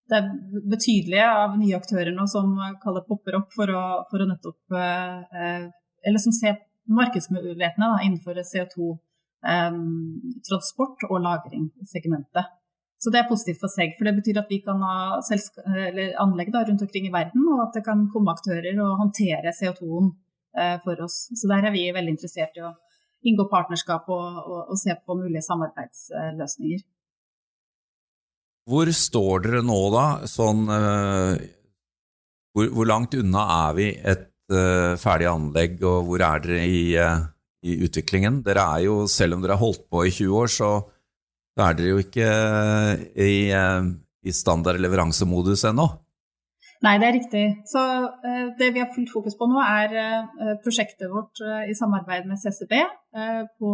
det 0.08 0.16
er 0.18 0.30
betydelige 0.72 1.26
av 1.28 1.58
nye 1.60 1.78
aktører 1.78 2.14
nå 2.16 2.26
som 2.32 2.48
kaller 2.84 3.04
popper 3.08 3.36
opp 3.42 3.50
for 3.56 3.68
å, 3.74 3.84
for 4.12 4.20
å 4.24 4.30
nettopp 4.30 4.62
eh, 4.80 5.64
Eller 6.08 6.20
som 6.24 6.34
ser 6.36 6.54
markedsmulighetene 6.88 7.88
da, 7.92 7.98
innenfor 8.06 8.36
CO2-transport 8.52 10.98
eh, 11.04 11.10
og 11.12 11.18
lagring-segmentet. 11.26 12.46
Så 12.98 13.08
det 13.14 13.20
er 13.20 13.30
positivt 13.30 13.62
for 13.62 13.70
seg, 13.70 13.90
for 13.98 14.04
det 14.08 14.18
betyr 14.18 14.38
at 14.42 14.50
vi 14.50 14.60
kan 14.66 14.78
ha 14.82 15.22
anlegg 16.24 16.50
da, 16.54 16.60
rundt 16.66 16.86
omkring 16.88 17.06
i 17.10 17.14
verden, 17.14 17.42
og 17.52 17.58
at 17.68 17.74
det 17.78 17.84
kan 17.86 18.00
komme 18.14 18.34
aktører 18.34 18.76
og 18.82 19.00
håndtere 19.04 19.58
CO2-en 19.60 20.08
eh, 20.58 20.78
for 20.86 20.96
oss. 21.06 21.18
Så 21.36 21.46
der 21.52 21.62
er 21.68 21.72
vi 21.76 21.94
veldig 21.94 22.14
interessert 22.16 22.54
i 22.58 22.62
å 22.66 22.78
inngå 23.28 23.44
partnerskap 23.52 24.04
og, 24.14 24.28
og, 24.48 24.62
og 24.72 24.78
se 24.80 24.92
på 24.96 25.20
mulige 25.20 25.44
samarbeidsløsninger. 25.46 26.82
Hvor 28.68 28.90
står 28.92 29.46
dere 29.46 29.64
nå, 29.64 29.78
da? 29.94 30.08
Sånn, 30.28 30.66
uh, 30.68 31.38
hvor, 32.52 32.68
hvor, 32.76 32.90
langt 32.90 33.16
unna 33.16 33.46
er 33.70 33.78
vi 33.78 33.88
et 33.96 34.28
uh, 34.52 34.98
ferdig 35.00 35.30
anlegg, 35.32 35.78
og 35.88 36.10
hvor 36.10 36.24
er 36.28 36.44
dere 36.44 36.66
i, 36.68 36.82
uh, 37.00 37.22
i, 37.64 37.78
utviklingen? 37.88 38.42
Dere 38.44 38.66
er 38.76 38.84
jo, 38.90 38.98
selv 39.12 39.38
om 39.38 39.46
dere 39.46 39.56
har 39.56 39.64
holdt 39.64 39.86
på 39.88 40.04
i 40.04 40.12
20 40.12 40.36
år, 40.42 40.52
så, 40.52 40.74
er 41.58 41.80
dere 41.80 41.94
jo 41.96 42.02
ikke 42.04 42.28
i, 43.18 43.32
i 43.50 44.34
standard 44.36 44.78
leveransemodus 44.84 45.64
ennå. 45.72 45.88
Nei, 46.86 46.92
det 47.02 47.08
er 47.08 47.16
riktig. 47.16 47.46
Så 47.66 47.82
Det 48.60 48.68
vi 48.76 48.84
har 48.84 48.92
fullt 48.94 49.10
fokus 49.10 49.34
på 49.40 49.48
nå, 49.50 49.58
er 49.64 50.60
prosjektet 50.62 51.10
vårt 51.10 51.42
i 51.66 51.74
samarbeid 51.74 52.28
med 52.30 52.38
CCB 52.38 52.76
på, 53.58 53.72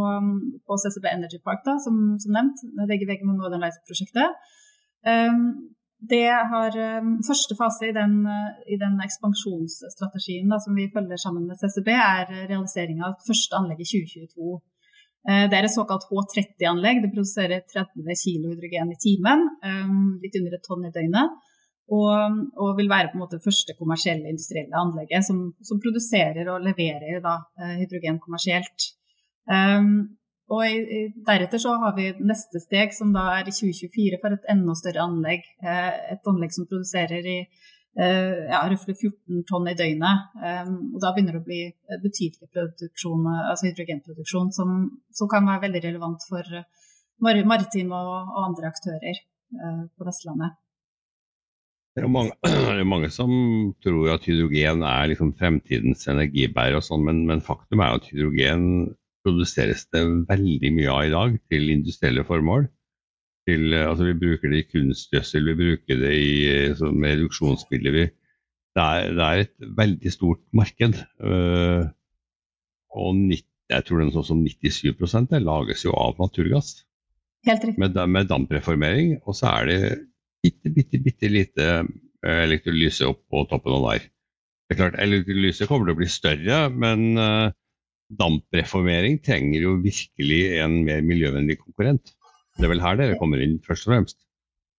på 0.64 0.78
CCB 0.86 1.10
Energy 1.12 1.42
Park, 1.44 1.66
da, 1.68 1.76
som, 1.84 2.14
som 2.24 2.38
nevnt. 2.38 2.64
Vegg 2.88 3.04
med 3.04 3.36
Northern 3.36 3.66
Lights-prosjektet. 3.66 4.40
Ehm, 5.10 5.46
det 6.14 6.28
har 6.52 6.76
ehm, 6.76 7.16
Første 7.28 7.56
fase 7.60 7.88
i 7.90 7.96
den, 7.96 8.22
i 8.68 8.78
den 8.80 9.00
ekspansjonsstrategien 9.06 10.52
da, 10.52 10.60
som 10.60 10.76
vi 10.76 10.92
følger 10.92 11.20
sammen 11.22 11.48
med 11.48 11.60
CCB, 11.62 11.90
er 11.96 12.32
realisering 12.52 13.04
av 13.04 13.20
første 13.28 13.60
anlegg 13.60 13.84
i 13.84 13.90
2022. 13.92 14.60
Eh, 15.30 15.46
det 15.50 15.58
er 15.58 15.68
et 15.68 15.76
såkalt 15.76 16.10
H30-anlegg. 16.10 17.02
Det 17.04 17.14
produserer 17.14 17.64
30 17.72 18.04
kg 18.04 18.50
hydrogen 18.52 18.92
i 18.92 19.00
timen, 19.00 19.48
ehm, 19.64 20.20
litt 20.24 20.36
under 20.40 20.58
et 20.58 20.66
tonn 20.68 20.88
i 20.88 20.92
døgnet. 20.96 21.40
Og, 21.94 22.36
og, 22.56 22.70
vil 22.78 22.88
være 22.88 23.10
på 23.12 23.18
en 23.18 23.24
måte 23.26 23.42
første 23.44 23.74
kommersielle 23.76 24.30
industrielle 24.32 24.78
anlegget 24.80 25.26
som, 25.28 25.42
som 25.68 25.82
produserer 25.84 26.48
og 26.54 26.64
leverer 26.64 27.20
da, 27.22 27.42
eh, 27.60 27.74
hydrogen 27.82 28.22
kommersielt. 28.24 28.88
Og 30.54 30.64
i, 30.68 31.04
deretter 31.28 31.62
så 31.62 31.76
har 31.82 31.96
vi 31.98 32.12
neste 32.22 32.62
steg, 32.62 32.94
som 32.96 33.14
da 33.16 33.26
er 33.38 33.50
i 33.50 33.54
2024 33.56 34.20
for 34.22 34.36
et 34.36 34.50
enda 34.54 34.76
større 34.78 35.06
anlegg. 35.08 35.46
Eh, 35.64 35.92
et 36.16 36.30
anlegg 36.30 36.54
som 36.56 36.68
produserer 36.70 37.26
i 37.26 37.38
eh, 37.42 38.42
ja, 38.52 38.62
røftlig 38.70 38.98
14 39.00 39.44
tonn 39.50 39.70
i 39.72 39.76
døgnet. 39.80 40.34
Eh, 40.44 40.74
og 40.94 41.00
da 41.04 41.14
begynner 41.14 41.40
det 41.40 41.44
å 41.44 41.48
bli 41.48 41.62
betydelig 42.06 42.52
produksjon, 42.54 43.30
altså 43.50 43.70
hydrogenproduksjon, 43.70 44.52
som, 44.56 44.76
som 45.16 45.32
kan 45.32 45.48
være 45.50 45.66
veldig 45.68 45.86
relevant 45.88 46.28
for 46.30 46.60
maritime 47.24 47.96
og, 47.96 48.36
og 48.36 48.44
andre 48.50 48.74
aktører 48.74 49.24
på 49.54 50.06
Vestlandet. 50.08 50.60
Det 51.94 52.02
er, 52.02 52.10
mange, 52.10 52.34
mange 52.94 53.10
som 53.14 53.32
tror 53.86 54.16
at 54.16 54.26
hydrogen 54.26 54.82
er 54.88 55.12
liksom 55.12 55.36
fremtidens 55.38 56.08
energibærer, 56.10 56.80
og 56.80 56.86
sånn, 56.86 57.06
men, 57.06 57.22
men, 57.30 57.44
faktum 57.46 57.84
er 57.86 58.00
at 58.00 58.08
hydrogen 58.10 58.64
produseres 59.24 59.86
det 59.94 60.04
veldig 60.30 60.72
mye 60.76 60.92
av 60.94 61.06
i 61.08 61.14
dag 61.14 61.38
til 61.52 61.72
industrielle 61.74 62.26
formål. 62.28 62.68
Til, 63.48 63.74
eh, 63.74 63.88
altså 63.90 64.08
vi 64.08 64.20
bruker 64.20 64.52
det 64.52 64.62
i 64.62 64.70
kunstgjødsel, 64.72 65.50
vi 65.52 65.56
bruker 65.60 66.00
det 66.00 66.14
i, 66.16 66.36
eh, 66.52 66.76
som 66.80 67.04
reduksjonsmidler. 67.04 67.98
det, 68.74 68.84
er, 68.84 69.10
det, 69.18 69.26
er, 69.26 69.44
et 69.44 69.76
veldig 69.78 70.12
stort 70.12 70.42
marked. 70.52 70.96
Uh, 71.22 71.86
og 72.90 73.12
90, 73.20 73.46
jeg 73.70 73.86
tror 73.86 74.08
sånn 74.16 74.26
som 74.26 74.40
97 74.42 75.30
det 75.30 75.44
lages 75.44 75.86
jo 75.86 75.94
av 75.94 76.18
naturgass. 76.18 76.80
Helt 77.46 77.68
riktig. 77.68 77.80
Med, 77.84 78.00
med 78.10 78.32
dampreformering. 78.32 79.20
Og 79.28 79.38
så 79.38 79.52
er 79.52 79.70
det 79.70 79.78
bitte, 80.42 80.74
bitte, 80.74 81.04
bitte 81.06 81.30
lite 81.30 81.68
elektrolyse 82.24 83.06
opp 83.06 83.22
på 83.30 83.44
toppen 83.52 83.78
av 83.78 83.86
der. 83.92 84.10
Det 84.64 84.76
er 84.76 84.80
klart, 84.80 85.00
Elektrolyse 85.04 85.68
kommer 85.70 85.86
til 85.86 85.94
å 85.94 86.00
bli 86.00 86.10
større, 86.10 86.60
men 86.72 87.20
uh, 87.20 87.52
dampreformering 88.20 89.20
trenger 89.26 89.66
jo 89.66 89.78
virkelig 89.84 90.42
en 90.64 90.82
mer 90.88 91.02
miljøvennlig 91.06 91.60
konkurrent. 91.62 92.14
Det 92.58 92.68
er 92.68 92.74
vel 92.74 92.84
her 92.84 93.00
dere 93.00 93.18
kommer 93.20 93.42
inn, 93.42 93.58
først 93.66 93.88
og 93.88 93.94
fremst? 93.94 94.20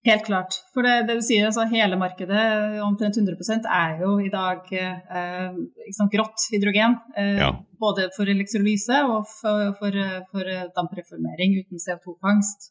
Helt 0.05 0.27
klart. 0.27 0.59
For 0.75 0.85
det, 0.85 1.07
det 1.09 1.17
du 1.17 1.25
sier, 1.25 1.47
altså 1.49 1.65
hele 1.71 1.97
markedet, 1.97 2.43
omtrent 2.85 3.17
100 3.17 3.65
er 3.73 4.03
jo 4.03 4.19
i 4.21 4.29
dag 4.33 4.69
eh, 4.77 5.57
sant, 5.97 6.13
grått 6.13 6.45
hydrogen. 6.53 6.99
Eh, 7.17 7.39
ja. 7.41 7.51
Både 7.81 8.11
for 8.17 8.29
elektrolyse 8.29 9.01
og 9.09 9.25
for, 9.41 9.73
for, 9.81 9.97
for 10.29 10.53
dampreformering 10.77 11.57
uten 11.63 11.81
CO2-fangst. 11.81 12.69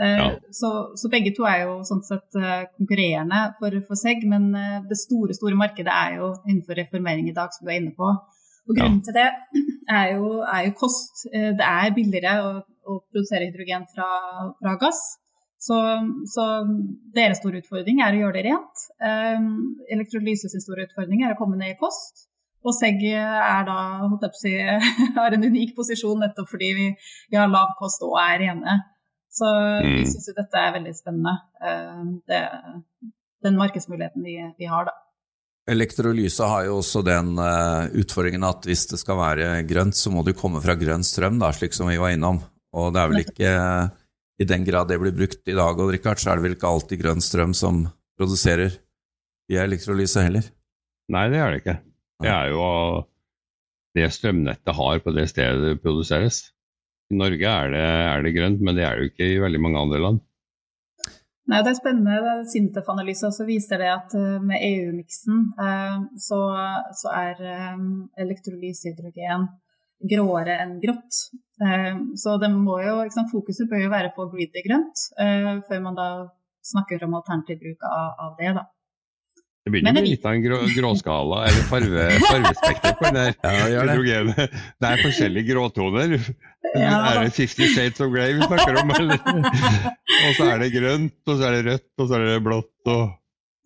Eh, 0.00 0.18
ja. 0.18 0.40
så, 0.50 0.92
så, 0.96 1.08
begge 1.12 1.34
to 1.36 1.44
er 1.46 1.66
jo 1.66 1.74
sånn 1.86 2.02
sett 2.06 2.38
eh, 2.40 2.64
konkurrerende 2.78 3.42
for, 3.60 3.76
for 3.86 4.00
seg, 4.00 4.24
men 4.28 4.48
eh, 4.56 4.78
det 4.88 4.96
store 4.98 5.36
store 5.36 5.58
markedet 5.58 5.92
er 5.92 6.16
jo 6.18 6.32
innenfor 6.48 6.80
reformering 6.80 7.28
i 7.28 7.36
dag, 7.36 7.52
som 7.52 7.68
du 7.68 7.70
er 7.70 7.78
inne 7.78 7.92
på. 7.94 8.08
Og 8.08 8.74
Grunnen 8.74 9.02
ja. 9.02 9.06
til 9.06 9.18
det 9.18 9.28
er 9.90 10.14
jo, 10.16 10.40
er 10.42 10.68
jo, 10.68 10.74
kost. 10.78 11.26
Eh, 11.32 11.50
det 11.58 11.66
er 11.66 11.94
billigere 11.96 12.34
å, 12.42 12.52
å 12.62 12.98
produsere 13.08 13.48
hydrogen 13.48 13.86
fra, 13.94 14.08
fra 14.60 14.76
gass. 14.80 15.02
Så, 15.62 15.76
så, 16.26 16.44
deres 17.14 17.38
store 17.38 17.60
utfordring 17.62 18.00
er 18.02 18.16
å 18.16 18.22
gjøre 18.24 18.40
det 18.40 18.48
rent. 18.48 18.84
Um, 18.98 19.76
Elektrolyse 19.94 20.50
store 20.50 20.88
utfordring 20.88 21.22
er 21.22 21.36
å 21.36 21.38
komme 21.38 21.58
ned 21.60 21.76
i 21.76 21.78
kost. 21.78 22.26
Og 22.66 22.74
Segg 22.74 23.02
er 23.06 23.66
da, 23.66 23.76
si, 24.38 24.54
har 25.18 25.34
en 25.34 25.46
unik 25.46 25.74
posisjon 25.78 26.18
nettopp 26.22 26.50
fordi 26.50 26.72
vi, 26.78 26.88
vi, 27.30 27.38
har 27.38 27.50
lav 27.50 27.76
kost 27.78 28.02
og 28.06 28.18
er 28.22 28.40
rene. 28.42 28.76
Så 29.32 29.48
mm. 29.48 29.86
vi 30.00 30.02
syns 30.10 30.28
jo 30.30 30.36
dette 30.36 30.60
er 30.60 30.74
veldig 30.78 30.94
spennende. 30.98 31.36
Uh, 31.62 32.18
det, 32.30 32.42
den 33.46 33.58
markedsmuligheten 33.58 34.26
vi, 34.26 34.36
vi 34.58 34.70
har, 34.70 34.90
da. 34.90 34.98
Elektrolyse 35.70 36.46
har 36.48 36.64
jo 36.66 36.80
også 36.80 37.04
den 37.06 37.36
uh, 37.38 37.86
utfordringen 37.94 38.42
at 38.48 38.64
hvis 38.66 38.88
det 38.90 38.98
skal 38.98 39.20
være 39.20 39.50
grønt, 39.68 39.94
så 39.94 40.10
må 40.10 40.24
det 40.26 40.34
komme 40.38 40.62
fra 40.64 40.74
grønn 40.78 41.04
strøm, 41.06 41.38
da, 41.38 41.52
slik 41.54 41.76
som 41.76 41.90
vi 41.90 42.00
var 42.02 42.14
innom. 42.16 42.40
Og 42.74 42.90
det 42.94 43.02
er 43.02 43.12
vel 43.12 43.22
ikke 43.22 43.52
i 44.42 44.48
den 44.48 44.64
grad 44.66 44.90
det 44.90 44.98
blir 44.98 45.14
brukt 45.14 45.46
i 45.46 45.54
dag, 45.54 45.78
og 45.78 45.92
Richard, 45.92 46.18
så 46.18 46.32
er 46.32 46.40
det 46.40 46.46
vel 46.48 46.56
ikke 46.56 46.70
alltid 46.70 47.02
grønn 47.02 47.22
strøm 47.22 47.54
som 47.54 47.84
produserer 48.18 48.74
i 49.52 49.58
elektrolyse 49.60 50.24
heller? 50.24 50.46
Nei, 51.12 51.26
det 51.30 51.40
er 51.42 51.52
det 51.52 51.62
ikke. 51.62 51.78
Det 52.22 52.32
er 52.32 52.52
jo 52.52 52.66
det 53.96 54.08
strømnettet 54.14 54.76
har 54.78 55.00
på 55.04 55.12
det 55.14 55.28
stedet 55.30 55.62
det 55.62 55.80
produseres. 55.84 56.46
I 57.12 57.18
Norge 57.20 57.48
er 57.48 57.72
det, 57.74 57.86
er 58.08 58.22
det 58.24 58.34
grønt, 58.36 58.62
men 58.64 58.78
det 58.78 58.86
er 58.88 58.96
det 58.96 59.04
jo 59.04 59.12
ikke 59.12 59.28
i 59.28 59.40
veldig 59.42 59.60
mange 59.60 59.82
andre 59.84 60.00
land. 60.00 60.22
Nei, 61.50 61.58
Det 61.64 61.72
er 61.72 61.78
spennende. 61.78 62.34
Sintef-analyser 62.52 63.28
også 63.28 63.46
viser 63.48 63.82
det 63.82 63.90
at 63.90 64.14
eh, 64.18 64.42
med 64.42 64.62
EU-miksen 64.62 65.40
eh, 65.66 65.96
så, 66.26 66.38
så, 67.00 67.14
er 67.18 67.42
eh, 67.54 67.80
elektrolysehydrogen 68.24 69.48
gråere 70.12 70.58
enn 70.62 70.78
grått. 70.82 71.18
Så 72.18 72.32
jo, 72.42 72.94
liksom, 73.06 73.28
fokuset 73.30 73.68
bør 73.70 73.84
jo 73.84 73.90
være 73.92 74.10
på 74.16 74.24
greedy 74.32 74.64
grønt, 74.64 75.02
før 75.68 75.82
man 75.84 75.94
da 75.94 76.06
snakker 76.66 77.04
om 77.06 77.14
alternativ 77.14 77.60
bruk 77.60 77.84
av, 77.86 78.08
av 78.24 78.32
det. 78.40 78.50
da. 78.56 78.64
Det 79.62 79.70
blir 79.70 79.86
jo 79.86 80.02
litt 80.02 80.24
av 80.26 80.34
en 80.34 80.42
grå, 80.42 80.56
gråskala 80.74 81.44
eller 81.46 81.66
farve, 81.70 82.06
farvespekter 82.30 82.96
på 82.98 83.06
den 83.06 83.18
der 83.20 83.36
ja, 83.70 83.84
hydrogenet. 83.86 84.56
Det 84.82 84.88
er 84.88 85.02
forskjellige 85.04 85.52
gråtoner. 85.52 86.16
Ja. 86.74 86.96
Er 87.12 87.20
det 87.22 87.34
Fifty 87.36 87.68
Shades 87.70 88.02
of 88.02 88.10
Grey 88.10 88.34
vi 88.38 88.48
snakker 88.48 88.80
om, 88.82 88.90
eller? 88.96 89.22
og 90.26 90.34
så 90.38 90.48
er 90.50 90.62
det 90.64 90.72
grønt, 90.74 91.18
og 91.28 91.36
så 91.36 91.46
er 91.46 91.58
det 91.58 91.64
rødt, 91.68 91.90
og 91.98 92.08
så 92.08 92.18
er 92.18 92.26
det 92.26 92.38
blått 92.46 92.94
og 92.94 93.18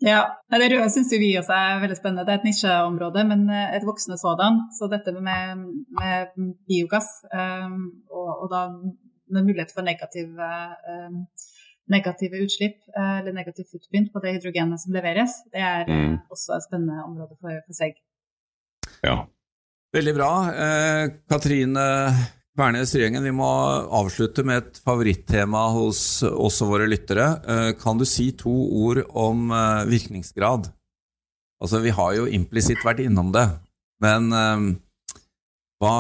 Ja, 0.05 0.21
det 0.53 0.67
røde 0.69 0.91
syns 0.93 1.15
vi 1.17 1.31
også 1.41 1.55
er 1.57 1.79
veldig 1.81 1.97
spennende. 1.97 2.27
Det 2.29 2.35
er 2.35 2.43
et 2.43 2.45
nisjeområde, 2.45 3.23
men 3.31 3.47
eh, 3.49 3.77
et 3.79 3.87
voksende 3.89 4.19
sådan. 4.21 4.59
Så 4.77 4.91
dette 4.93 5.15
med, 5.17 5.63
med 5.97 6.35
biogass, 6.69 7.09
um, 7.33 7.79
og, 8.13 8.29
og, 8.43 8.51
da 8.53 8.67
med 9.33 9.49
mulighet 9.49 9.73
for 9.73 9.87
negativ 9.87 10.37
um, 10.37 11.23
negative 11.93 12.41
utslipp 12.43 12.81
eller 12.97 13.35
negativ 13.37 13.69
footprint 13.71 14.13
på 14.13 14.23
det 14.25 14.37
hydrogenet 14.37 14.83
som 14.83 14.95
leveres, 14.97 15.37
det 15.55 15.63
er 15.63 15.87
mm. 15.87 16.15
også 16.35 16.57
et 16.57 16.67
spennende 16.67 17.05
område 17.05 17.37
for, 17.39 17.61
for 17.67 17.79
seg. 17.79 17.99
Ja. 19.07 19.21
Veldig 19.95 20.15
bra. 20.17 20.31
Eh, 20.51 21.03
Katrine 21.31 21.85
Bernes 22.57 22.95
Ryengen, 22.97 23.25
vi 23.25 23.33
må 23.37 23.49
avslutte 23.99 24.45
med 24.47 24.63
et 24.63 24.79
favorittema 24.81 25.67
hos 25.75 26.01
oss 26.25 26.63
og 26.65 26.73
våre 26.73 26.89
lyttere. 26.89 27.27
Eh, 27.45 27.71
kan 27.77 28.01
du 28.01 28.07
si 28.09 28.31
to 28.37 28.53
ord 28.81 29.03
om 29.13 29.51
eh, 29.53 29.85
virkningsgrad? 29.91 30.71
Altså, 31.61 31.81
vi 31.85 31.93
har 31.97 32.15
jo 32.17 32.27
implisitt 32.29 32.81
vært 32.85 33.03
innom 33.05 33.29
det, 33.33 33.45
men 34.05 34.33
eh, 34.33 34.65
hva, 35.85 35.95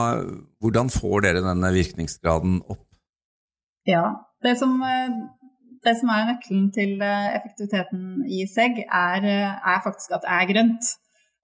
hvordan 0.65 0.93
får 0.93 1.27
dere 1.29 1.45
denne 1.45 1.73
virkningsgraden 1.77 2.63
opp? 2.65 2.85
Ja, 3.89 4.07
det 4.45 4.57
som 4.61 4.81
eh, 4.85 5.13
det 5.87 5.95
som 6.01 6.11
er 6.13 6.29
nøkkelen 6.31 6.69
til 6.75 7.03
eh, 7.05 7.29
effektiviteten 7.39 8.05
i 8.37 8.43
SEG, 8.51 8.83
er, 8.87 9.27
eh, 9.31 9.69
er 9.73 9.85
faktisk 9.85 10.15
at 10.17 10.25
det 10.25 10.33
er 10.37 10.51
grønt. 10.51 10.91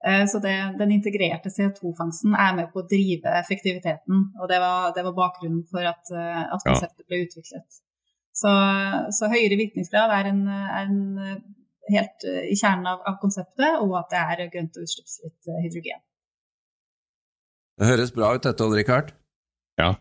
Eh, 0.06 0.24
så 0.30 0.40
det, 0.42 0.56
den 0.80 0.94
integrerte 0.98 1.52
CO2-fangsten 1.56 2.34
er 2.34 2.52
med 2.58 2.70
på 2.72 2.82
å 2.82 2.88
drive 2.90 3.34
effektiviteten. 3.42 4.26
Og 4.40 4.50
det 4.50 4.60
var, 4.64 4.92
det 4.96 5.06
var 5.06 5.18
bakgrunnen 5.18 5.64
for 5.70 5.86
at, 5.92 6.12
at 6.12 6.66
konseptet 6.66 7.06
ble 7.06 7.24
utviklet. 7.26 7.82
Så, 8.32 8.52
så 9.12 9.28
høyere 9.28 9.60
virkningsgrad 9.60 10.14
er, 10.16 10.30
en, 10.30 10.46
er 10.48 10.86
en 10.88 11.42
helt 11.92 12.24
i 12.48 12.56
kjernen 12.56 12.88
av, 12.88 13.02
av, 13.06 13.18
konseptet, 13.20 13.76
og 13.84 13.92
at 14.00 14.08
det 14.14 14.22
er 14.22 14.48
grønt 14.54 14.78
og 14.80 14.86
utslippsfritt 14.86 15.52
hydrogen. 15.66 16.00
Det 17.76 17.90
høres 17.90 18.14
bra 18.16 18.32
ut 18.32 18.46
dette, 18.46 18.64
Odd-Rikard. 18.64 19.12
Ja, 19.80 19.92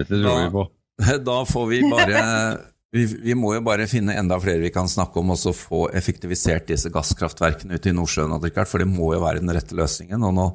dette 0.00 0.18
tror 0.18 0.42
vi 0.42 0.52
på. 0.58 0.66
Da 1.30 1.38
får 1.48 1.66
vi 1.70 1.80
bare 1.88 2.20
vi, 2.92 3.04
vi, 3.06 3.34
må 3.38 3.52
jo 3.54 3.62
bare 3.62 3.86
finne 3.90 4.16
enda 4.18 4.38
flere 4.42 4.62
vi 4.64 4.72
kan 4.74 4.88
snakke 4.90 5.20
om, 5.20 5.30
og 5.30 5.38
så 5.38 5.52
få 5.54 5.84
effektivisert 5.94 6.66
disse 6.70 6.90
gasskraftverkene 6.90 7.78
ute 7.78 7.92
i 7.92 7.94
Nordsjøen, 7.94 8.34
for 8.66 8.82
det 8.82 8.88
må 8.90 9.12
jo 9.14 9.22
være 9.22 9.42
den 9.44 9.54
rette 9.54 9.78
løsningen. 9.78 10.24
Og 10.26 10.34
nå 10.34 10.48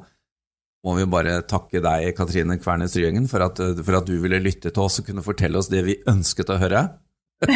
må 0.86 0.94
vi 0.98 1.08
bare 1.10 1.40
takke 1.48 1.80
deg, 1.82 2.12
Katrine 2.18 2.58
Kvernes 2.60 2.94
Ryengen, 2.98 3.26
for 3.30 3.42
for 3.56 3.98
at 3.98 4.06
du 4.06 4.14
ville 4.22 4.42
lytte 4.42 4.70
til 4.70 4.84
oss 4.84 5.00
og 5.00 5.08
kunne 5.08 5.24
fortelle 5.24 5.58
oss 5.58 5.72
det 5.72 5.82
vi 5.86 5.96
ønsket 6.06 6.52
å 6.52 6.60
høre. 6.60 6.84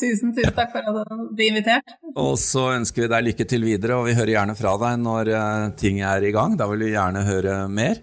tusen, 0.00 0.32
tusen 0.36 0.52
takk 0.56 0.72
for 0.74 0.84
at 0.84 0.96
du 1.08 1.28
ble 1.36 1.50
invitert. 1.52 1.94
Og 2.16 2.34
så 2.40 2.70
ønsker 2.74 3.04
vi 3.04 3.12
deg 3.12 3.28
lykke 3.28 3.46
til 3.48 3.68
videre, 3.68 4.00
og 4.00 4.08
vi 4.08 4.16
hører 4.16 4.34
gjerne 4.34 4.56
fra 4.58 4.74
deg 4.80 4.98
når 5.04 5.30
uh, 5.32 5.68
ting 5.78 6.02
er 6.04 6.24
i 6.24 6.32
gang. 6.34 6.56
Da 6.60 6.68
vil 6.72 6.84
vi 6.88 6.94
gjerne 6.96 7.24
høre 7.28 7.60
mer. 7.72 8.02